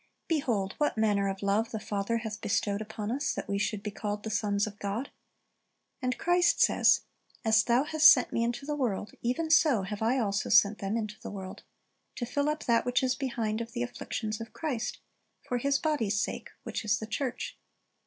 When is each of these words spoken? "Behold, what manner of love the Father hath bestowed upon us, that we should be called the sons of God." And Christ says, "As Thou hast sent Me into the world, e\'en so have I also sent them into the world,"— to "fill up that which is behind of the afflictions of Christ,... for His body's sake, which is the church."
"Behold, 0.27 0.73
what 0.79 0.97
manner 0.97 1.27
of 1.29 1.43
love 1.43 1.69
the 1.69 1.79
Father 1.79 2.17
hath 2.17 2.41
bestowed 2.41 2.81
upon 2.81 3.11
us, 3.11 3.31
that 3.35 3.47
we 3.47 3.59
should 3.59 3.83
be 3.83 3.91
called 3.91 4.23
the 4.23 4.31
sons 4.31 4.65
of 4.65 4.79
God." 4.79 5.11
And 6.01 6.17
Christ 6.17 6.59
says, 6.59 7.01
"As 7.45 7.63
Thou 7.63 7.83
hast 7.83 8.09
sent 8.09 8.33
Me 8.33 8.43
into 8.43 8.65
the 8.65 8.73
world, 8.75 9.11
e\'en 9.23 9.51
so 9.51 9.83
have 9.83 10.01
I 10.01 10.17
also 10.17 10.49
sent 10.49 10.79
them 10.79 10.97
into 10.97 11.19
the 11.21 11.29
world,"— 11.29 11.61
to 12.15 12.25
"fill 12.25 12.49
up 12.49 12.63
that 12.65 12.83
which 12.83 13.03
is 13.03 13.13
behind 13.13 13.61
of 13.61 13.73
the 13.73 13.83
afflictions 13.83 14.41
of 14.41 14.53
Christ,... 14.53 14.97
for 15.43 15.59
His 15.59 15.77
body's 15.77 16.19
sake, 16.19 16.49
which 16.63 16.83
is 16.83 16.97
the 16.97 17.05
church." 17.05 17.59